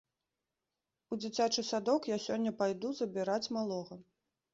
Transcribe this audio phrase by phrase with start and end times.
[1.15, 3.99] У дзіцячы садок я сёння пайду забіраць малога.